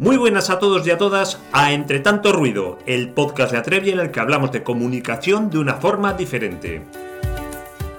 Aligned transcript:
Muy 0.00 0.16
buenas 0.16 0.48
a 0.48 0.58
todos 0.58 0.86
y 0.86 0.90
a 0.90 0.96
todas 0.96 1.42
a 1.52 1.74
Entre 1.74 2.00
tanto 2.00 2.32
ruido, 2.32 2.78
el 2.86 3.10
podcast 3.10 3.52
de 3.52 3.58
Atrevi 3.58 3.90
en 3.90 4.00
el 4.00 4.10
que 4.10 4.20
hablamos 4.20 4.50
de 4.50 4.62
comunicación 4.62 5.50
de 5.50 5.58
una 5.58 5.74
forma 5.74 6.14
diferente. 6.14 6.86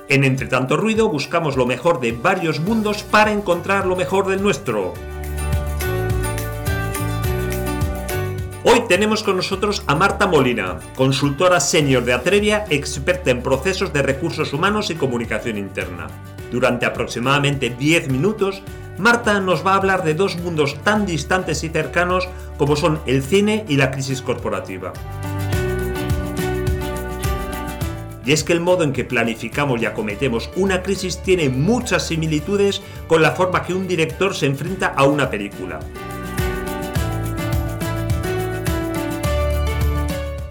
En 0.09 0.23
Entre 0.23 0.47
tanto 0.47 0.77
ruido 0.77 1.09
buscamos 1.09 1.57
lo 1.57 1.67
mejor 1.67 1.99
de 1.99 2.11
varios 2.11 2.59
mundos 2.59 3.03
para 3.03 3.31
encontrar 3.31 3.85
lo 3.85 3.95
mejor 3.95 4.27
del 4.27 4.41
nuestro. 4.41 4.95
Hoy 8.63 8.81
tenemos 8.87 9.21
con 9.21 9.35
nosotros 9.35 9.83
a 9.85 9.93
Marta 9.93 10.25
Molina, 10.25 10.79
consultora 10.95 11.59
senior 11.59 12.03
de 12.03 12.13
Atrevia, 12.13 12.65
experta 12.71 13.29
en 13.29 13.43
procesos 13.43 13.93
de 13.93 14.01
recursos 14.01 14.53
humanos 14.53 14.89
y 14.89 14.95
comunicación 14.95 15.55
interna. 15.55 16.07
Durante 16.51 16.87
aproximadamente 16.87 17.69
10 17.69 18.09
minutos 18.09 18.63
Marta 19.01 19.39
nos 19.39 19.65
va 19.65 19.71
a 19.71 19.77
hablar 19.77 20.03
de 20.03 20.13
dos 20.13 20.37
mundos 20.37 20.77
tan 20.83 21.07
distantes 21.07 21.63
y 21.63 21.69
cercanos 21.69 22.29
como 22.59 22.75
son 22.75 23.01
el 23.07 23.23
cine 23.23 23.65
y 23.67 23.77
la 23.77 23.89
crisis 23.89 24.21
corporativa. 24.21 24.93
Y 28.23 28.31
es 28.31 28.43
que 28.43 28.53
el 28.53 28.59
modo 28.59 28.83
en 28.83 28.93
que 28.93 29.03
planificamos 29.03 29.81
y 29.81 29.87
acometemos 29.87 30.51
una 30.55 30.83
crisis 30.83 31.23
tiene 31.23 31.49
muchas 31.49 32.05
similitudes 32.05 32.83
con 33.07 33.23
la 33.23 33.31
forma 33.31 33.63
que 33.63 33.73
un 33.73 33.87
director 33.87 34.35
se 34.35 34.45
enfrenta 34.45 34.93
a 34.95 35.05
una 35.05 35.31
película. 35.31 35.79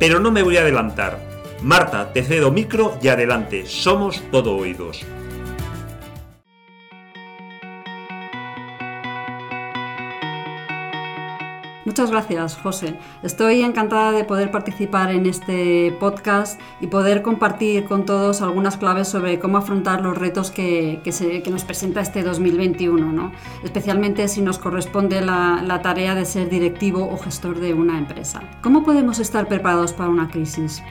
Pero 0.00 0.18
no 0.18 0.32
me 0.32 0.42
voy 0.42 0.56
a 0.56 0.62
adelantar. 0.62 1.20
Marta, 1.62 2.12
te 2.12 2.24
cedo 2.24 2.50
micro 2.50 2.98
y 3.00 3.06
adelante, 3.06 3.64
somos 3.66 4.24
todo 4.32 4.56
oídos. 4.56 5.06
Muchas 11.90 12.12
gracias, 12.12 12.56
José. 12.56 12.96
Estoy 13.24 13.62
encantada 13.62 14.12
de 14.12 14.22
poder 14.22 14.52
participar 14.52 15.10
en 15.10 15.26
este 15.26 15.90
podcast 15.98 16.60
y 16.80 16.86
poder 16.86 17.20
compartir 17.20 17.82
con 17.86 18.06
todos 18.06 18.42
algunas 18.42 18.76
claves 18.76 19.08
sobre 19.08 19.40
cómo 19.40 19.58
afrontar 19.58 20.00
los 20.00 20.16
retos 20.16 20.52
que, 20.52 21.02
nos 21.50 21.64
presenta 21.64 22.00
este 22.00 22.22
2021, 22.22 23.10
¿no? 23.10 23.32
especialmente 23.64 24.28
si 24.28 24.40
nos 24.40 24.60
corresponde 24.60 25.20
la, 25.20 25.64
la 25.66 25.82
tarea 25.82 26.14
de 26.14 26.26
ser 26.26 26.48
directivo 26.48 27.10
o 27.10 27.18
gestor 27.18 27.58
de 27.58 27.74
una 27.74 27.98
empresa. 27.98 28.40
¿Cómo 28.62 28.84
podemos 28.84 29.18
estar 29.18 29.48
preparados 29.48 29.92
para 29.92 30.10
una 30.10 30.28
crisis? 30.28 30.84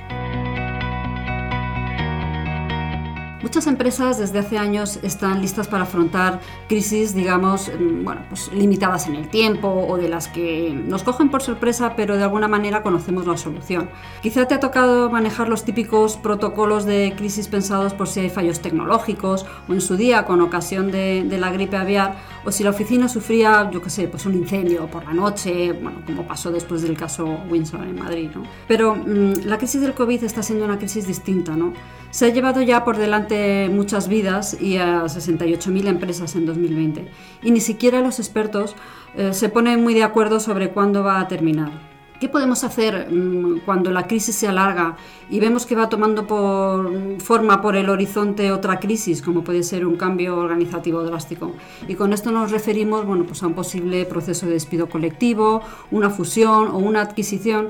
Muchas 3.42 3.68
empresas 3.68 4.18
desde 4.18 4.40
hace 4.40 4.58
años 4.58 5.00
están 5.02 5.42
listas 5.42 5.70
para 5.70 5.84
afrontar 5.84 6.42
crisis, 6.68 7.16
digamos, 7.16 7.70
mm, 7.70 8.04
bueno, 8.04 8.22
pues 8.28 8.52
limitadas 8.52 9.08
en 9.08 9.16
el 9.16 9.30
tiempo 9.30 9.70
o 9.70 9.95
de 9.95 10.09
las 10.09 10.28
que 10.28 10.73
nos 10.73 11.04
cogen 11.04 11.30
por 11.30 11.42
sorpresa, 11.42 11.94
pero 11.95 12.17
de 12.17 12.23
alguna 12.23 12.50
manera 12.50 12.84
conocemos 12.84 13.26
la 13.26 13.38
solución. 13.38 13.90
Quizá 14.22 14.45
te 14.45 14.56
ha 14.56 14.60
tocado 14.60 15.10
manejar 15.10 15.48
los 15.48 15.64
típicos 15.64 16.17
protocolos 16.17 16.84
de 16.84 17.14
crisis 17.16 17.48
pensados 17.48 17.94
por 17.94 18.10
si 18.10 18.20
hay 18.20 18.30
fallos 18.30 18.60
tecnológicos 18.60 19.45
o 19.70 19.73
en 19.73 19.80
su 19.80 19.95
día 19.95 20.26
con 20.26 20.42
ocasión 20.42 20.92
de, 20.92 21.26
la 21.40 21.50
gripe 21.52 21.78
aviar 21.78 22.17
o 22.45 22.52
si 22.52 22.64
la 22.64 22.70
oficina 22.70 23.09
sufría, 23.09 23.70
yo 23.72 23.82
qué 23.82 23.90
sé, 23.90 24.08
pues 24.08 24.26
un 24.26 24.34
incendio 24.34 24.88
por 24.88 25.04
la 25.04 25.14
noche, 25.14 25.73
bueno, 25.73 26.02
como 26.06 26.28
pasó 26.28 26.52
después 26.52 26.82
del 26.82 26.98
caso 26.98 27.40
Windsor 27.50 27.84
en 27.84 28.00
Madrid, 28.00 28.30
¿no? 28.34 28.44
Pero 28.68 28.95
mm, 28.95 29.45
la 29.45 29.58
crisis 29.58 29.82
del 29.82 29.94
COVID 29.94 30.23
está 30.23 30.44
siendo 30.44 30.66
una 30.66 30.78
crisis 30.78 31.08
distinta, 31.08 31.56
¿no? 31.56 31.73
Se 32.12 32.26
ha 32.26 32.30
llevado 32.30 32.62
ya 32.62 32.84
por 32.84 32.98
delante 32.98 33.70
muchas 33.70 34.08
vidas 34.08 34.60
y 34.60 34.78
a 34.78 35.04
68.000 35.04 35.88
empresas 35.88 36.36
en 36.36 36.45
2020. 36.45 37.08
Y 37.44 37.52
ni 37.52 37.60
siquiera 37.60 38.02
los 38.02 38.20
expertos 38.20 38.76
eh, 39.16 39.34
se 39.34 39.50
ponen 39.50 39.84
muy 39.84 39.94
de 39.94 40.04
acuerdo 40.04 40.40
sobre 40.40 40.72
cuándo 40.72 41.04
va 41.04 41.20
a 41.20 41.28
terminar. 41.28 41.98
¿Qué 42.20 42.28
podemos 42.28 42.66
hacer 42.66 43.09
mm, 43.09 43.62
cuando 43.66 43.92
la 43.92 44.06
crisis 44.06 44.36
se 44.36 44.48
alarga 44.48 44.98
y 45.30 45.39
vemos 45.39 45.66
que 45.66 45.73
va 45.73 45.88
tomando 45.88 46.28
por 46.28 47.22
forma 47.22 47.61
por 47.61 47.78
el 47.78 47.89
horizonte 47.89 48.52
otra 48.52 48.80
crisis, 48.80 49.21
como 49.21 49.42
puede 49.43 49.64
ser 49.64 49.86
un 49.86 49.95
cambio 49.95 50.36
organizativo 50.36 51.02
drástico? 51.04 51.54
Y 51.88 51.95
con 51.95 52.11
esto 52.11 52.32
nos 52.32 52.52
referimos 52.52 53.05
bueno, 53.05 53.23
pues 53.26 53.42
a 53.42 53.48
un 53.48 53.54
posible 53.54 54.05
proceso 54.05 54.48
de 54.48 54.54
despido 54.54 54.89
colectivo, 54.89 55.61
una 55.92 56.10
fusión 56.10 56.67
o 56.67 56.77
una 56.77 57.02
adquisición 57.02 57.70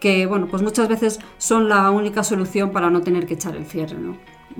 que 0.00 0.24
bueno, 0.24 0.46
pues 0.46 0.62
muchas 0.62 0.88
veces 0.88 1.20
son 1.36 1.68
la 1.68 1.90
única 1.90 2.24
solución 2.24 2.70
para 2.70 2.88
no 2.88 3.02
tener 3.02 3.26
que 3.26 3.34
echar 3.34 3.54
el 3.54 3.66
cierre. 3.66 3.98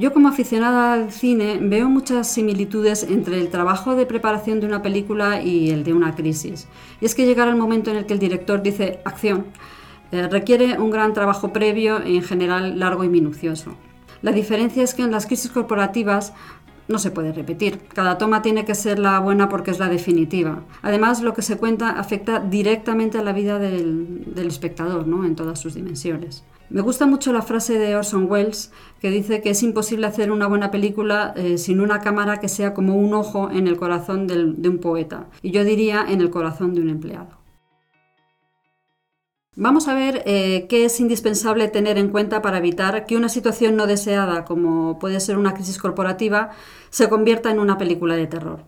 Yo 0.01 0.15
como 0.15 0.29
aficionada 0.29 0.95
al 0.95 1.13
cine 1.13 1.59
veo 1.61 1.91
muchas 1.91 2.27
similitudes 2.27 3.03
entre 3.03 3.39
el 3.39 3.51
trabajo 3.51 3.95
de 3.95 4.07
preparación 4.07 4.59
de 4.59 4.67
una 4.67 4.81
película 4.81 5.43
y 5.43 5.69
el 5.69 5.85
de 5.85 5.93
una 5.93 6.15
crisis. 6.15 6.69
Y 7.03 7.05
es 7.05 7.15
que 7.15 7.27
llegar 7.27 7.49
al 7.49 7.57
momento 7.57 7.91
en 7.91 7.99
el 7.99 8.07
que 8.07 8.15
el 8.15 8.19
director 8.19 8.63
dice 8.63 9.01
acción 9.05 9.45
eh, 10.11 10.27
requiere 10.27 10.79
un 10.79 10.91
gran 10.91 11.13
trabajo 11.13 11.53
previo 11.53 12.03
y 12.03 12.17
en 12.17 12.23
general 12.23 12.79
largo 12.79 13.05
y 13.05 13.11
minucioso. 13.11 13.75
La 14.23 14.33
diferencia 14.33 14.83
es 14.83 14.95
que 14.95 15.03
en 15.03 15.11
las 15.11 15.27
crisis 15.27 15.51
corporativas 15.51 16.33
no 16.89 16.99
se 16.99 17.11
puede 17.11 17.35
repetir. 17.35 17.81
Cada 17.93 18.17
toma 18.17 18.41
tiene 18.41 18.65
que 18.65 18.75
ser 18.75 18.99
la 18.99 19.19
buena 19.19 19.51
porque 19.51 19.71
es 19.71 19.79
la 19.79 19.91
definitiva. 19.91 20.63
Además, 20.81 21.21
lo 21.21 21.35
que 21.35 21.43
se 21.43 21.59
cuenta 21.59 21.91
afecta 21.91 22.41
directamente 22.41 23.19
a 23.19 23.23
la 23.23 23.35
vida 23.35 23.59
del, 23.59 24.25
espectador, 24.35 25.07
¿no? 25.07 25.27
en 25.27 25.37
todas 25.37 25.61
sus 25.61 25.75
dimensiones. 25.75 26.43
Me 26.71 26.83
gusta 26.83 27.05
mucho 27.05 27.33
la 27.33 27.43
frase 27.43 27.81
de 27.81 27.97
Orson 27.97 28.31
Welles 28.31 28.71
que 29.01 29.11
dice 29.11 29.43
que 29.43 29.51
es 29.51 29.63
imposible 29.65 30.07
hacer 30.07 30.31
una 30.31 30.47
buena 30.47 30.71
película 30.71 31.35
eh, 31.37 31.59
sin 31.59 31.81
una 31.81 31.99
cámara 31.99 32.39
que 32.39 32.49
sea 32.49 32.75
como 32.75 32.95
un 32.95 33.13
ojo 33.13 33.51
en 33.51 33.67
el 33.67 33.77
corazón 33.77 34.29
de 34.29 34.69
un 34.69 34.79
poeta. 34.79 35.29
Y 35.43 35.51
yo 35.51 35.65
diría 35.65 36.07
en 36.09 36.21
el 36.21 36.31
corazón 36.31 36.73
de 36.75 36.81
un 36.81 36.91
empleado. 36.91 37.41
Vamos 39.57 39.89
a 39.89 39.95
ver 39.95 40.23
eh, 40.27 40.67
qué 40.69 40.85
es 40.85 41.01
indispensable 41.01 41.67
tener 41.67 41.99
en 41.99 42.09
cuenta 42.09 42.41
para 42.41 42.59
evitar 42.59 43.05
que 43.05 43.17
una 43.17 43.29
situación 43.29 43.75
no 43.75 43.89
deseada, 43.89 44.45
como 44.45 45.01
puede 45.01 45.19
ser 45.19 45.39
una 45.39 45.55
crisis 45.55 45.77
corporativa, 45.77 46.51
se 46.91 47.09
convierta 47.09 47.51
en 47.51 47.59
una 47.59 47.79
película 47.79 48.15
de 48.15 48.29
terror. 48.29 48.65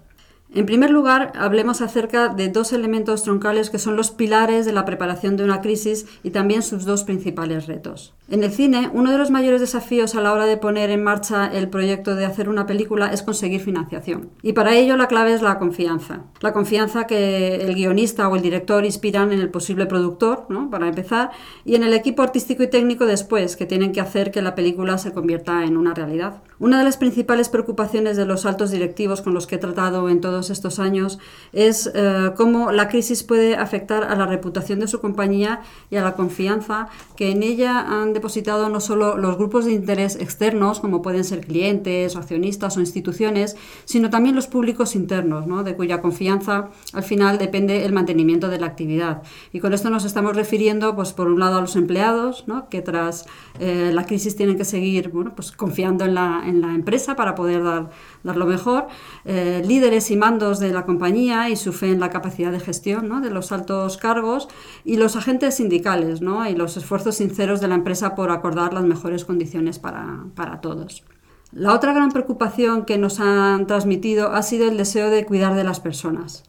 En 0.55 0.67
primer 0.67 0.91
lugar, 0.91 1.33
hablemos 1.35 1.81
acerca 1.81 2.29
de 2.29 2.51
dos 2.51 2.75
elementos 2.75 3.23
troncales 3.23 3.71
que 3.71 3.79
son 3.79 3.97
los 3.97 4.11
pilares 4.11 4.67
de 4.67 4.75
la 4.75 4.85
preparación 4.85 5.39
de 5.39 5.45
una 5.45 5.63
crisis 5.63 6.05
y 6.23 6.31
también 6.31 6.61
sus 6.61 6.85
dos 6.85 7.05
principales 7.05 7.67
retos. 7.67 8.13
En 8.29 8.45
el 8.45 8.51
cine, 8.51 8.91
uno 8.93 9.11
de 9.11 9.17
los 9.17 9.31
mayores 9.31 9.63
desafíos 9.63 10.15
a 10.15 10.21
la 10.21 10.33
hora 10.33 10.45
de 10.45 10.59
poner 10.59 10.91
en 10.91 11.03
marcha 11.03 11.47
el 11.47 11.69
proyecto 11.69 12.17
de 12.17 12.27
hacer 12.27 12.51
una 12.51 12.67
película 12.67 13.13
es 13.13 13.23
conseguir 13.23 13.63
financiación. 13.63 14.29
Y 14.43 14.53
para 14.53 14.75
ello 14.75 14.99
la 14.99 15.09
clave 15.09 15.33
es 15.33 15.41
la 15.41 15.59
confianza. 15.59 16.25
La 16.41 16.53
confianza 16.53 17.07
que 17.07 17.57
el 17.57 17.75
guionista 17.75 18.29
o 18.29 18.37
el 18.37 18.43
director 18.43 18.85
inspiran 18.85 19.33
en 19.33 19.41
el 19.41 19.49
posible 19.49 19.87
productor, 19.87 20.45
¿no? 20.51 20.69
para 20.69 20.87
empezar, 20.87 21.31
y 21.65 21.77
en 21.77 21.83
el 21.83 21.95
equipo 21.95 22.23
artístico 22.23 22.63
y 22.63 22.69
técnico 22.69 23.07
después, 23.07 23.57
que 23.57 23.67
tienen 23.67 23.93
que 23.93 24.03
hacer 24.03 24.31
que 24.31 24.43
la 24.43 24.55
película 24.55 24.99
se 24.99 25.13
convierta 25.13 25.65
en 25.65 25.79
una 25.79 25.95
realidad. 25.95 26.43
Una 26.59 26.79
de 26.79 26.85
las 26.85 26.99
principales 26.99 27.49
preocupaciones 27.49 28.19
de 28.19 28.27
los 28.27 28.45
altos 28.45 28.71
directivos 28.71 29.23
con 29.23 29.33
los 29.35 29.47
que 29.47 29.55
he 29.55 29.59
tratado 29.59 30.09
en 30.11 30.21
todos 30.21 30.42
estos 30.51 30.79
años 30.79 31.19
es 31.53 31.91
eh, 31.95 32.33
cómo 32.37 32.73
la 32.73 32.89
crisis 32.89 33.23
puede 33.23 33.57
afectar 33.57 34.05
a 34.05 34.15
la 34.17 34.27
reputación 34.27 34.81
de 34.81 34.89
su 34.89 35.01
compañía 35.01 35.63
y 35.91 35.97
a 35.97 36.03
la 36.03 36.15
confianza 36.15 36.89
que 37.17 37.31
en 37.31 37.43
ella 37.43 37.81
han 37.81 38.13
depositado 38.13 38.69
no 38.69 38.81
solo 38.81 39.17
los 39.17 39.37
grupos 39.37 39.65
de 39.65 39.73
interés 39.73 40.17
externos, 40.17 40.81
como 40.81 41.03
pueden 41.03 41.25
ser 41.25 41.41
clientes, 41.47 42.17
accionistas 42.17 42.77
o 42.77 42.81
instituciones, 42.81 43.57
sino 43.85 44.11
también 44.11 44.35
los 44.35 44.47
públicos 44.47 44.95
internos, 44.95 45.47
de 45.65 45.77
cuya 45.77 46.01
confianza 46.01 46.71
al 46.93 47.03
final 47.03 47.39
depende 47.39 47.85
el 47.85 47.93
mantenimiento 47.93 48.49
de 48.49 48.59
la 48.59 48.67
actividad. 48.67 49.23
Y 49.53 49.61
con 49.61 49.73
esto 49.73 49.91
nos 49.91 50.05
estamos 50.05 50.37
refiriendo, 50.37 50.95
pues, 50.95 51.13
por 51.13 51.27
un 51.27 51.39
lado, 51.39 51.59
a 51.59 51.61
los 51.61 51.77
empleados, 51.77 52.45
que 52.71 52.83
tras 52.83 53.27
eh, 53.61 53.91
la 53.93 54.05
crisis 54.05 54.37
tienen 54.37 54.57
que 54.57 54.65
seguir 54.65 55.11
bueno, 55.11 55.35
pues, 55.35 55.53
confiando 55.53 56.05
en 56.05 56.15
la, 56.15 56.43
en 56.47 56.61
la 56.61 56.75
empresa 56.75 57.17
para 57.17 57.35
poder 57.35 57.63
dar, 57.63 57.91
dar 58.23 58.37
lo 58.37 58.47
mejor, 58.47 58.89
eh, 59.25 59.63
líderes 59.65 60.11
y 60.11 60.17
mandos 60.17 60.32
de 60.39 60.73
la 60.73 60.87
compañía 60.87 61.51
y 61.51 61.57
su 61.57 61.73
fe 61.73 61.91
en 61.91 62.01
la 62.01 62.11
capacidad 62.11 62.51
de 62.51 62.61
gestión 62.61 63.23
de 63.23 63.31
los 63.31 63.53
altos 63.53 63.97
cargos, 63.99 64.49
y 64.85 64.97
los 64.97 65.15
agentes 65.17 65.57
sindicales 65.57 66.21
y 66.23 66.55
los 66.55 66.77
esfuerzos 66.77 67.17
sinceros 67.17 67.61
de 67.61 67.69
la 67.69 67.75
empresa 67.75 68.15
por 68.15 68.31
acordar 68.31 68.73
las 68.73 68.85
mejores 68.85 69.25
condiciones 69.25 69.79
para, 69.79 70.61
todos. 70.63 71.05
La 71.53 71.75
otra 71.75 71.93
gran 71.93 72.11
preocupación 72.11 72.87
que 72.87 72.97
nos 72.97 73.21
han 73.21 73.67
transmitido 73.67 74.33
ha 74.33 74.43
sido 74.43 74.69
el 74.69 74.79
deseo 74.79 75.11
de 75.11 75.27
cuidar 75.27 75.55
de 75.55 75.65
las 75.65 75.81
personas. 75.81 76.45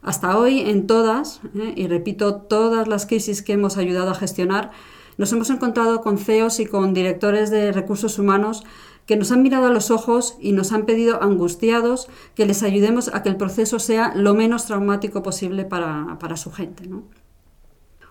Hasta 0.00 0.38
hoy, 0.38 0.60
en 0.60 0.86
todas, 0.86 1.40
¿eh? 1.54 1.74
y 1.76 1.86
repito, 1.86 2.36
todas 2.36 2.88
las 2.88 3.04
crisis 3.04 3.42
que 3.42 3.52
hemos 3.52 3.76
ayudado 3.76 4.10
a 4.10 4.14
gestionar, 4.14 4.70
nos 5.18 5.32
hemos 5.32 5.50
encontrado 5.50 6.00
con 6.00 6.16
CEOs 6.16 6.60
y 6.60 6.66
con 6.66 6.94
directores 6.94 7.50
de 7.50 7.72
recursos 7.72 8.18
humanos 8.18 8.64
que 9.08 9.16
nos 9.16 9.32
han 9.32 9.42
mirado 9.42 9.66
a 9.66 9.70
los 9.70 9.90
ojos 9.90 10.36
y 10.38 10.52
nos 10.52 10.70
han 10.70 10.84
pedido 10.84 11.22
angustiados 11.22 12.08
que 12.34 12.44
les 12.44 12.62
ayudemos 12.62 13.08
a 13.08 13.22
que 13.22 13.30
el 13.30 13.36
proceso 13.36 13.78
sea 13.78 14.12
lo 14.14 14.34
menos 14.34 14.66
traumático 14.66 15.22
posible 15.22 15.64
para, 15.64 16.18
para 16.20 16.36
su 16.36 16.52
gente. 16.52 16.86
¿no? 16.86 17.04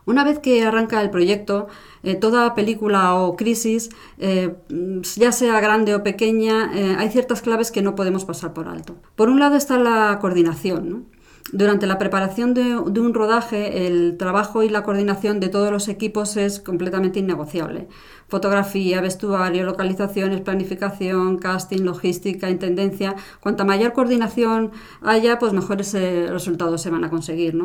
Una 0.08 0.24
vez 0.24 0.40
que 0.40 0.64
arranca 0.64 1.00
el 1.02 1.12
proyecto, 1.12 1.68
eh, 2.02 2.16
toda 2.16 2.56
película 2.56 3.14
o 3.14 3.36
crisis, 3.36 3.90
eh, 4.18 4.56
ya 5.18 5.32
sea 5.32 5.60
grande 5.60 5.94
o 5.94 6.02
pequeña, 6.02 6.72
eh, 6.74 6.96
hay 6.98 7.12
ciertas 7.12 7.44
claves 7.44 7.70
que 7.70 7.84
no 7.84 7.94
podemos 7.94 8.26
pasar 8.26 8.54
por 8.54 8.68
alto. 8.68 8.96
Por 9.16 9.30
un 9.30 9.40
lado 9.40 9.56
está 9.56 9.78
la 9.78 10.18
coordinación. 10.20 11.06
Durante 11.54 11.88
la 11.88 11.98
preparación 11.98 12.54
de, 12.54 12.76
un 12.78 13.14
rodaje, 13.14 13.88
el 13.88 14.18
trabajo 14.18 14.64
y 14.64 14.70
la 14.70 14.84
coordinación 14.84 15.40
de 15.40 15.48
todos 15.48 15.72
los 15.72 15.88
equipos 15.88 16.36
es 16.36 16.60
completamente 16.60 17.20
innegociable. 17.20 17.88
Fotografía, 18.28 19.00
vestuario, 19.00 19.64
localizaciones, 19.64 20.42
planificación, 20.42 21.38
casting, 21.38 21.84
logística, 21.84 22.50
intendencia. 22.50 23.16
Cuanta 23.40 23.64
mayor 23.64 23.94
coordinación 23.94 24.72
haya, 25.02 25.40
pues 25.40 25.54
mejores 25.54 25.94
eh, 25.94 26.28
resultados 26.30 26.82
se 26.82 26.90
van 26.90 27.06
a 27.06 27.10
conseguir. 27.10 27.56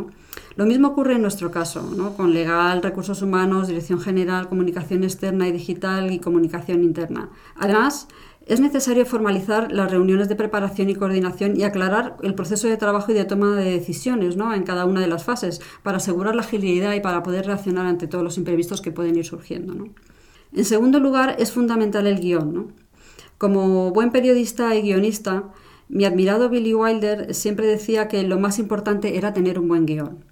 Lo 0.54 0.66
mismo 0.66 0.88
ocurre 0.88 1.14
en 1.14 1.22
nuestro 1.22 1.50
caso, 1.50 1.82
con 2.16 2.32
legal, 2.32 2.82
recursos 2.82 3.20
humanos, 3.20 3.66
dirección 3.66 4.00
general, 4.00 4.48
comunicación 4.48 5.02
externa 5.02 5.48
y 5.48 5.52
digital 5.52 6.12
y 6.12 6.20
comunicación 6.20 6.84
interna. 6.84 7.30
Además, 7.56 8.06
es 8.46 8.60
necesario 8.60 9.06
formalizar 9.06 9.70
las 9.72 9.90
reuniones 9.90 10.28
de 10.28 10.36
preparación 10.36 10.90
y 10.90 10.94
coordinación 10.94 11.58
y 11.58 11.64
aclarar 11.64 12.16
el 12.22 12.34
proceso 12.34 12.68
de 12.68 12.76
trabajo 12.76 13.12
y 13.12 13.14
de 13.14 13.24
toma 13.24 13.56
de 13.56 13.70
decisiones 13.70 14.36
¿no? 14.36 14.52
en 14.54 14.64
cada 14.64 14.84
una 14.84 15.00
de 15.00 15.06
las 15.06 15.24
fases 15.24 15.60
para 15.82 15.98
asegurar 15.98 16.34
la 16.34 16.42
agilidad 16.42 16.94
y 16.94 17.00
para 17.00 17.22
poder 17.22 17.46
reaccionar 17.46 17.86
ante 17.86 18.08
todos 18.08 18.24
los 18.24 18.38
imprevistos 18.38 18.80
que 18.80 18.90
pueden 18.90 19.16
ir 19.16 19.24
surgiendo. 19.24 19.88
En 20.52 20.64
segundo 20.64 20.98
lugar, 20.98 21.36
es 21.38 21.52
fundamental 21.52 22.06
el 22.06 22.20
guion. 22.20 22.74
Como 23.38 23.90
buen 23.90 24.10
periodista 24.10 24.74
y 24.74 24.82
guionista, 24.82 25.44
mi 25.88 26.04
admirado 26.04 26.48
Billy 26.48 26.74
Wilder 26.74 27.34
siempre 27.34 27.66
decía 27.66 28.08
que 28.08 28.22
lo 28.22 28.38
más 28.38 28.58
importante 28.58 29.16
era 29.16 29.32
tener 29.32 29.58
un 29.58 29.68
buen 29.68 29.86
guion. 29.86 30.24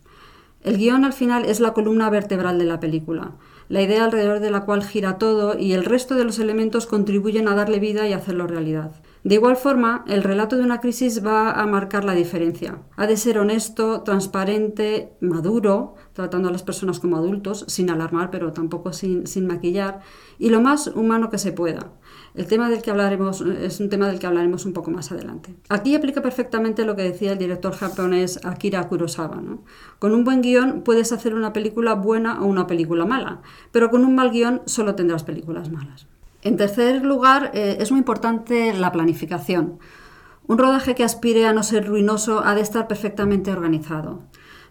El 0.62 0.76
guion 0.76 1.04
al 1.04 1.12
final 1.12 1.46
es 1.46 1.60
la 1.60 1.72
columna 1.72 2.10
vertebral 2.10 2.58
de 2.58 2.66
la 2.66 2.80
película 2.80 3.36
la 3.70 3.81
idea 3.81 4.05
alrededor 4.05 4.40
de 4.40 4.50
la 4.50 4.64
cual 4.64 4.82
gira 4.82 5.17
todo 5.17 5.56
y 5.56 5.75
el 5.75 5.84
resto 5.84 6.17
de 6.17 6.25
los 6.25 6.40
elementos 6.40 6.87
contribuyen 6.87 7.46
a 7.46 7.55
darle 7.55 7.78
vida 7.78 8.08
y 8.08 8.12
hacerlo 8.12 8.49
realidad. 8.49 8.90
De 9.22 9.34
igual 9.34 9.56
forma, 9.56 10.02
el 10.08 10.22
relato 10.22 10.56
de 10.56 10.62
una 10.62 10.81
crisis 10.81 11.25
va 11.25 11.52
a 11.52 11.67
marcar 11.67 12.05
la 12.05 12.14
diferencia. 12.14 12.78
Ha 12.96 13.06
de 13.06 13.19
ser 13.19 13.38
honesto, 13.38 14.00
transparente, 14.00 15.12
maduro, 15.20 15.94
tratando 16.14 16.49
a 16.49 16.52
las 16.52 16.62
personas 16.62 17.00
como 17.00 17.19
adultos, 17.19 17.67
sin 17.69 17.90
alarmar, 17.90 18.31
pero 18.31 18.55
tampoco 18.55 18.94
sin, 18.94 19.26
sin 19.26 19.46
maquillar, 19.46 20.00
y 20.38 20.49
lo 20.49 20.62
más 20.62 20.87
humano 20.87 21.28
que 21.28 21.37
se 21.37 21.52
pueda. 21.52 21.93
El 22.34 22.46
tema 22.46 22.70
del 22.70 22.81
que 22.81 22.90
hablaremos 22.90 23.43
es 23.43 23.78
un 23.81 23.90
tema 23.90 24.08
del 24.08 24.19
que 24.19 24.26
hablaremos 24.26 24.64
un 24.64 24.72
poco 24.72 24.90
más 24.90 25.12
adelante. 25.12 25.55
Aquí 25.69 25.94
aplica 25.94 26.23
perfectamente 26.23 26.87
lo 26.87 26.96
que 26.96 27.02
decía 27.02 27.32
el 27.32 27.38
director 27.38 27.75
japonés 27.75 28.40
Akira 28.44 28.88
Kurosawa. 28.88 29.43
Con 29.99 30.14
un 30.14 30.25
buen 30.25 30.40
guion 30.40 30.82
puedes 30.82 31.12
hacer 31.12 31.34
una 31.34 31.52
película 31.52 31.94
buena 31.94 32.40
o 32.40 32.46
una 32.46 32.66
película 32.66 33.05
mala, 33.05 33.43
pero 33.70 33.90
con 33.90 34.05
un 34.05 34.14
mal 34.14 34.31
guion 34.31 34.62
solo 34.64 34.94
tendrás 34.94 35.25
películas 35.25 35.70
malas. 35.70 36.06
En 36.42 36.56
tercer 36.56 37.04
lugar, 37.04 37.50
eh, 37.54 37.76
es 37.81 37.90
muy 37.90 37.98
importante 37.98 38.72
la 38.72 38.92
planificación. 38.92 39.78
Un 40.46 40.58
rodaje 40.58 40.94
que 40.94 41.04
aspire 41.04 41.46
a 41.46 41.52
no 41.52 41.62
ser 41.62 41.87
ruinoso 41.87 42.42
ha 42.44 42.54
de 42.54 42.62
estar 42.62 42.88
perfectamente 42.88 43.52
organizado. 43.52 44.22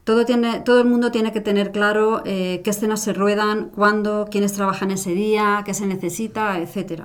Todo, 0.03 0.79
el 0.79 0.85
mundo 0.85 1.11
tiene 1.11 1.31
que 1.31 1.39
tener 1.39 1.71
claro 1.71 2.23
eh, 2.25 2.61
qué 2.63 2.71
escenas 2.71 3.01
se 3.01 3.13
ruedan, 3.13 3.69
cuándo, 3.69 4.27
quiénes 4.31 4.53
trabajan 4.53 4.89
ese 4.89 5.11
día, 5.11 5.61
qué 5.63 5.75
se 5.75 5.85
necesita, 5.85 6.59
etc. 6.59 7.03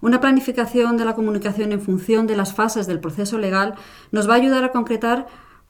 Una 0.00 0.20
planificación 0.20 0.96
de 0.96 1.04
la 1.04 1.14
comunicación 1.14 1.70
en 1.70 1.80
función 1.80 2.26
de 2.26 2.36
las 2.36 2.54
fases 2.54 2.88
del 2.88 2.98
proceso 2.98 3.38
legal 3.38 3.74
nos 4.10 4.28
va 4.28 4.34
a 4.34 4.38
ayudar 4.38 4.64
a 4.64 4.72
concretar 4.72 5.28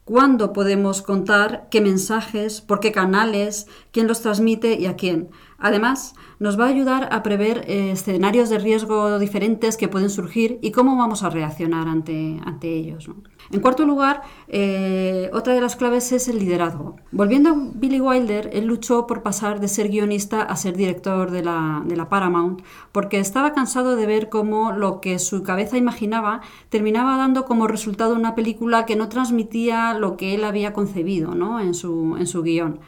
cuándo 0.08 0.55
podemos 0.55 1.02
contar, 1.02 1.69
qué 1.70 1.82
mensajes, 1.82 2.62
por 2.62 2.81
qué 2.81 2.93
canales, 2.93 3.66
quién 3.93 4.08
los 4.08 4.22
transmite 4.22 4.81
y 4.81 4.87
a 4.87 4.96
quién. 4.96 5.28
Además, 5.58 6.14
nos 6.38 6.58
va 6.58 6.64
a 6.64 6.69
ayudar 6.69 7.10
a 7.12 7.22
prever 7.22 7.66
eh, 7.69 7.90
escenarios 7.90 8.49
de 8.49 8.58
riesgo 8.58 9.19
diferentes 9.19 9.76
que 9.76 9.87
pueden 9.87 10.08
surgir 10.08 10.60
y 10.62 10.70
cómo 10.70 10.96
vamos 10.96 11.25
a 11.25 11.28
reaccionar 11.28 11.88
ante, 11.88 12.40
ante 12.43 12.72
ellos. 12.72 13.10
En 13.50 13.60
cuarto 13.60 13.86
lugar, 13.86 14.22
eh, 14.48 15.30
otra 15.32 15.54
de 15.54 15.60
las 15.60 15.76
claves 15.76 16.12
es 16.12 16.28
el 16.28 16.38
liderazgo. 16.38 16.96
Volviendo 17.12 17.50
a 17.50 17.56
Billy 17.74 18.00
Wilder, 18.00 18.50
él 18.52 18.66
luchó 18.66 19.06
por 19.06 19.22
pasar 19.22 19.58
de 19.60 19.68
ser 19.68 19.88
guionista 19.88 20.42
a 20.42 20.54
ser 20.56 20.76
director 20.76 21.30
de 21.30 21.42
la, 21.42 21.82
de 21.86 21.96
la 21.96 22.10
Paramount, 22.10 22.60
porque 22.92 23.18
estaba 23.18 23.54
cansado 23.54 23.96
de 23.96 24.06
ver 24.06 24.28
cómo 24.28 24.72
lo 24.72 25.00
que 25.00 25.18
su 25.18 25.42
cabeza 25.42 25.78
imaginaba 25.78 26.42
terminaba 26.68 27.16
dando 27.16 27.46
como 27.46 27.66
resultado 27.66 28.14
una 28.14 28.34
película 28.34 28.84
que 28.84 28.96
no 28.96 29.08
transmitía 29.08 29.94
lo 29.94 30.16
que 30.16 30.34
él 30.34 30.44
había 30.44 30.74
concebido 30.74 31.34
¿no? 31.34 31.58
en, 31.60 31.72
su, 31.72 32.16
en 32.18 32.26
su 32.26 32.42
guion. 32.42 32.80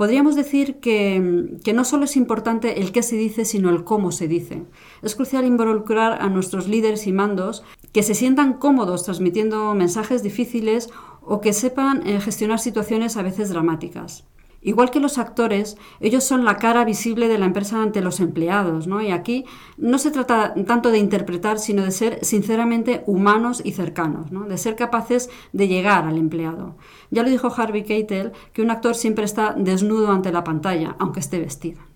Podríamos 0.00 0.34
decir 0.34 0.76
que, 0.80 1.60
no 1.74 1.84
solo 1.84 2.04
es 2.06 2.16
importante 2.16 2.80
el 2.80 2.90
qué 2.90 3.02
se 3.02 3.16
dice, 3.16 3.44
sino 3.44 3.68
el 3.68 3.84
cómo 3.84 4.12
se 4.12 4.28
dice. 4.28 4.62
Es 5.02 5.14
crucial 5.14 5.44
involucrar 5.44 6.22
a 6.22 6.30
nuestros 6.30 6.68
líderes 6.68 7.06
y 7.06 7.12
mandos 7.12 7.62
que 7.92 8.02
se 8.02 8.14
sientan 8.14 8.54
cómodos 8.54 9.04
transmitiendo 9.04 9.74
mensajes 9.74 10.22
difíciles 10.22 10.90
o 11.22 11.40
que 11.40 11.52
sepan 11.52 12.06
eh, 12.06 12.20
gestionar 12.20 12.58
situaciones 12.58 13.16
a 13.16 13.22
veces 13.22 13.50
dramáticas. 13.50 14.24
Igual 14.62 14.90
que 14.90 15.00
los 15.00 15.16
actores, 15.16 15.78
ellos 16.00 16.22
son 16.22 16.44
la 16.44 16.58
cara 16.58 16.84
visible 16.84 17.28
de 17.28 17.38
la 17.38 17.46
empresa 17.46 17.82
ante 17.82 18.02
los 18.02 18.20
empleados, 18.20 18.86
¿no? 18.86 19.00
Y 19.00 19.10
aquí 19.10 19.46
no 19.78 19.96
se 19.96 20.10
trata 20.10 20.52
tanto 20.66 20.90
de 20.90 20.98
interpretar, 20.98 21.58
sino 21.58 21.82
de 21.82 21.90
ser 21.92 22.22
sinceramente 22.22 23.02
humanos 23.06 23.62
y 23.64 23.72
cercanos, 23.72 24.32
¿no? 24.32 24.44
De 24.44 24.58
ser 24.58 24.76
capaces 24.76 25.30
de 25.54 25.66
llegar 25.66 26.04
al 26.04 26.18
empleado. 26.18 26.76
Ya 27.10 27.22
lo 27.22 27.30
dijo 27.30 27.50
Harvey 27.56 27.84
Keitel, 27.84 28.32
que 28.52 28.60
un 28.60 28.70
actor 28.70 28.94
siempre 28.94 29.24
está 29.24 29.54
desnudo 29.56 30.12
ante 30.12 30.30
la 30.30 30.44
pantalla, 30.44 30.94
aunque 30.98 31.20
esté 31.20 31.38
vestido. 31.38 31.89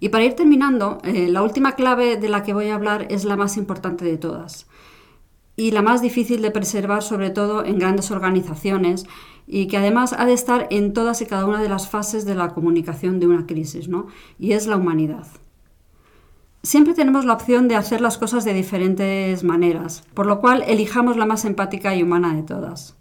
Y 0.00 0.10
para 0.10 0.24
ir 0.24 0.34
terminando, 0.34 0.98
eh, 1.02 1.28
la 1.28 1.42
última 1.42 1.72
clave 1.72 2.16
de 2.16 2.28
la 2.28 2.42
que 2.42 2.54
voy 2.54 2.68
a 2.68 2.74
hablar 2.74 3.06
es 3.10 3.24
la 3.24 3.36
más 3.36 3.56
importante 3.56 4.04
de 4.04 4.16
todas 4.16 4.66
y 5.58 5.72
la 5.72 5.82
más 5.82 6.00
difícil 6.00 6.40
de 6.40 6.52
preservar, 6.52 7.02
sobre 7.02 7.30
todo 7.30 7.64
en 7.64 7.80
grandes 7.80 8.12
organizaciones 8.12 9.06
y 9.44 9.66
que 9.66 9.76
además 9.76 10.12
ha 10.16 10.24
de 10.24 10.32
estar 10.32 10.68
en 10.70 10.92
todas 10.92 11.20
y 11.20 11.26
cada 11.26 11.46
una 11.46 11.60
de 11.60 11.68
las 11.68 11.88
fases 11.88 12.24
de 12.24 12.36
la 12.36 12.50
comunicación 12.50 13.18
de 13.18 13.26
una 13.26 13.44
crisis, 13.46 13.88
¿no? 13.88 14.06
y 14.38 14.52
es 14.52 14.68
la 14.68 14.76
humanidad. 14.76 15.26
Siempre 16.62 16.94
tenemos 16.94 17.24
la 17.24 17.32
opción 17.32 17.66
de 17.66 17.74
hacer 17.74 18.00
las 18.00 18.18
cosas 18.18 18.44
de 18.44 18.52
diferentes 18.52 19.42
maneras, 19.42 20.04
por 20.14 20.26
lo 20.26 20.40
cual 20.40 20.64
elijamos 20.66 21.16
la 21.16 21.26
más 21.26 21.44
empática 21.44 21.94
y 21.96 22.02
humana 22.02 22.34
de 22.34 22.42
todas. 22.42 22.97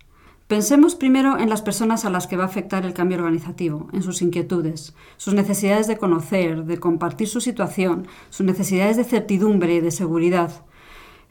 Pensemos 0.47 0.95
primero 0.95 1.37
en 1.37 1.49
las 1.49 1.61
personas 1.61 2.05
a 2.05 2.09
las 2.09 2.25
que 2.25 2.37
va 2.37 2.43
a 2.43 2.47
afectar 2.47 2.85
el 2.85 2.93
cambio 2.93 3.17
organizativo, 3.17 3.89
en 3.91 4.01
sus 4.01 4.21
inquietudes, 4.21 4.95
sus 5.17 5.33
necesidades 5.33 5.87
de 5.87 5.97
conocer, 5.97 6.63
de 6.63 6.79
compartir 6.79 7.27
su 7.27 7.41
situación, 7.41 8.07
sus 8.29 8.45
necesidades 8.45 8.95
de 8.95 9.03
certidumbre 9.03 9.75
y 9.75 9.81
de 9.81 9.91
seguridad. 9.91 10.63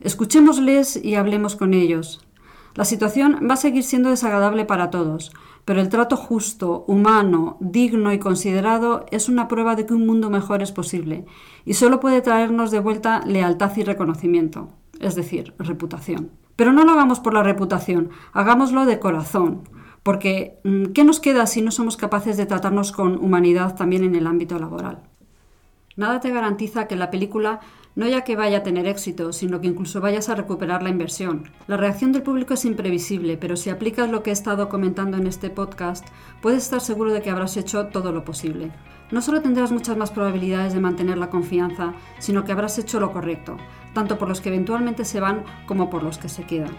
Escuchémosles 0.00 1.02
y 1.02 1.14
hablemos 1.14 1.56
con 1.56 1.72
ellos. 1.72 2.26
La 2.74 2.84
situación 2.84 3.48
va 3.48 3.54
a 3.54 3.56
seguir 3.56 3.84
siendo 3.84 4.10
desagradable 4.10 4.66
para 4.66 4.90
todos, 4.90 5.32
pero 5.64 5.80
el 5.80 5.88
trato 5.88 6.18
justo, 6.18 6.84
humano, 6.86 7.56
digno 7.60 8.12
y 8.12 8.18
considerado 8.18 9.06
es 9.10 9.30
una 9.30 9.48
prueba 9.48 9.76
de 9.76 9.86
que 9.86 9.94
un 9.94 10.06
mundo 10.06 10.28
mejor 10.28 10.62
es 10.62 10.72
posible 10.72 11.24
y 11.64 11.72
solo 11.72 12.00
puede 12.00 12.20
traernos 12.20 12.70
de 12.70 12.80
vuelta 12.80 13.22
lealtad 13.24 13.74
y 13.78 13.82
reconocimiento, 13.82 14.68
es 15.00 15.14
decir, 15.14 15.54
reputación. 15.58 16.32
Pero 16.56 16.72
no 16.72 16.84
lo 16.84 16.92
hagamos 16.92 17.20
por 17.20 17.34
la 17.34 17.42
reputación, 17.42 18.10
hagámoslo 18.32 18.86
de 18.86 18.98
corazón, 18.98 19.68
porque 20.02 20.58
mm, 20.64 20.86
¿qué 20.86 21.04
nos 21.04 21.20
queda 21.20 21.46
si 21.46 21.62
no 21.62 21.70
somos 21.70 21.96
capaces 21.96 22.36
de 22.36 22.46
tratarnos 22.46 22.92
con 22.92 23.22
humanidad 23.22 23.76
también 23.76 24.04
en 24.04 24.14
el 24.14 24.26
ámbito 24.26 24.58
laboral? 24.58 25.02
Nada 25.96 26.20
te 26.20 26.30
garantiza 26.30 26.86
que 26.86 26.96
la 26.96 27.10
película 27.10 27.60
no 27.96 28.06
ya 28.06 28.24
que 28.24 28.36
vaya 28.36 28.58
a 28.58 28.62
tener 28.62 28.86
éxito, 28.86 29.32
sino 29.32 29.60
que 29.60 29.66
incluso 29.68 30.02
vayas 30.02 30.28
a 30.28 30.34
recuperar 30.34 30.82
la 30.82 30.90
inversión. 30.90 31.50
La 31.66 31.78
reacción 31.78 32.12
del 32.12 32.22
público 32.22 32.54
es 32.54 32.66
imprevisible, 32.66 33.38
pero 33.38 33.56
si 33.56 33.70
aplicas 33.70 34.10
lo 34.10 34.22
que 34.22 34.30
he 34.30 34.32
estado 34.34 34.68
comentando 34.68 35.16
en 35.16 35.26
este 35.26 35.48
podcast, 35.48 36.06
puedes 36.42 36.62
estar 36.62 36.82
seguro 36.82 37.12
de 37.12 37.22
que 37.22 37.30
habrás 37.30 37.56
hecho 37.56 37.86
todo 37.86 38.12
lo 38.12 38.22
posible. 38.22 38.70
No 39.10 39.22
solo 39.22 39.40
tendrás 39.40 39.72
muchas 39.72 39.96
más 39.96 40.10
probabilidades 40.10 40.74
de 40.74 40.80
mantener 40.80 41.16
la 41.16 41.30
confianza, 41.30 41.94
sino 42.18 42.44
que 42.44 42.52
habrás 42.52 42.78
hecho 42.78 43.00
lo 43.00 43.12
correcto, 43.12 43.56
tanto 43.94 44.18
por 44.18 44.28
los 44.28 44.42
que 44.42 44.50
eventualmente 44.50 45.06
se 45.06 45.20
van 45.20 45.44
como 45.66 45.88
por 45.88 46.02
los 46.02 46.18
que 46.18 46.28
se 46.28 46.44
quedan. 46.44 46.76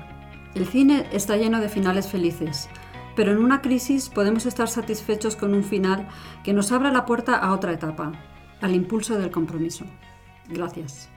El 0.53 0.67
cine 0.67 1.07
está 1.11 1.35
lleno 1.35 1.59
de 1.61 1.69
finales 1.69 2.07
felices, 2.07 2.69
pero 3.15 3.31
en 3.31 3.39
una 3.39 3.63
crisis 3.63 4.09
podemos 4.09 4.45
estar 4.45 4.67
satisfechos 4.67 5.35
con 5.35 5.55
un 5.55 5.63
final 5.63 6.07
que 6.43 6.53
nos 6.53 6.71
abra 6.71 6.91
la 6.91 7.05
puerta 7.05 7.35
a 7.37 7.53
otra 7.53 7.73
etapa, 7.73 8.11
al 8.61 8.75
impulso 8.75 9.17
del 9.17 9.31
compromiso. 9.31 9.85
Gracias. 10.49 11.09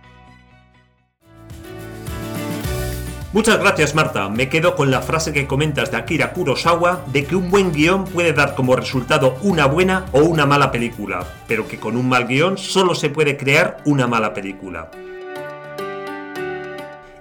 Muchas 3.33 3.61
gracias 3.61 3.95
Marta, 3.95 4.29
me 4.29 4.49
quedo 4.49 4.75
con 4.75 4.91
la 4.91 5.03
frase 5.03 5.33
que 5.33 5.47
comentas 5.47 5.93
de 5.93 5.99
Akira 5.99 6.33
Kurosawa 6.33 7.05
de 7.13 7.25
que 7.25 7.37
un 7.37 7.49
buen 7.49 7.71
guion 7.71 8.05
puede 8.05 8.33
dar 8.33 8.57
como 8.57 8.75
resultado 8.75 9.39
una 9.43 9.67
buena 9.67 10.07
o 10.11 10.23
una 10.23 10.47
mala 10.47 10.73
película, 10.73 11.25
pero 11.47 11.69
que 11.69 11.79
con 11.79 11.97
un 11.97 12.09
mal 12.09 12.27
guion 12.27 12.59
solo 12.59 12.97
se 12.97 13.09
puede 13.09 13.37
crear 13.37 13.77
una 13.85 14.09
mala 14.09 14.35
película. 14.35 14.91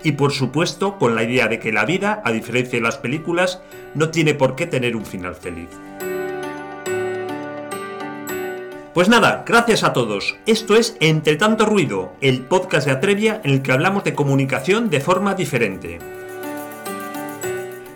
Y 0.01 0.13
por 0.13 0.31
supuesto 0.31 0.97
con 0.97 1.13
la 1.13 1.21
idea 1.21 1.47
de 1.47 1.59
que 1.59 1.71
la 1.71 1.85
vida, 1.85 2.23
a 2.25 2.31
diferencia 2.31 2.79
de 2.79 2.83
las 2.83 2.97
películas, 2.97 3.61
no 3.93 4.09
tiene 4.09 4.33
por 4.33 4.55
qué 4.55 4.65
tener 4.65 4.95
un 4.95 5.05
final 5.05 5.35
feliz. 5.35 5.69
Pues 8.93 9.07
nada, 9.07 9.43
gracias 9.45 9.83
a 9.83 9.93
todos. 9.93 10.35
Esto 10.47 10.75
es 10.75 10.97
Entre 10.99 11.35
tanto 11.35 11.67
ruido, 11.67 12.13
el 12.21 12.41
podcast 12.41 12.87
de 12.87 12.93
Atrevia 12.93 13.39
en 13.43 13.51
el 13.51 13.61
que 13.61 13.71
hablamos 13.71 14.03
de 14.03 14.15
comunicación 14.15 14.89
de 14.89 14.99
forma 14.99 15.35
diferente. 15.35 15.99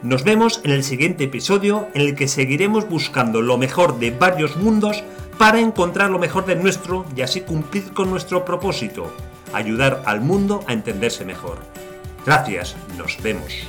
Nos 0.03 0.23
vemos 0.23 0.61
en 0.63 0.71
el 0.71 0.83
siguiente 0.83 1.23
episodio 1.23 1.87
en 1.95 2.01
el 2.01 2.15
que 2.15 2.27
seguiremos 2.27 2.87
buscando 2.87 3.41
lo 3.41 3.57
mejor 3.57 3.97
de 3.97 4.11
varios 4.11 4.55
mundos 4.55 5.03
para 5.39 5.59
encontrar 5.59 6.11
lo 6.11 6.19
mejor 6.19 6.45
de 6.45 6.55
nuestro 6.55 7.05
y 7.15 7.21
así 7.21 7.41
cumplir 7.41 7.91
con 7.93 8.11
nuestro 8.11 8.45
propósito, 8.45 9.11
ayudar 9.51 10.03
al 10.05 10.21
mundo 10.21 10.63
a 10.67 10.73
entenderse 10.73 11.25
mejor. 11.25 11.57
Gracias, 12.23 12.75
nos 12.97 13.21
vemos. 13.23 13.67